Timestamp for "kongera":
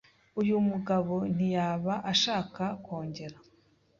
2.85-3.37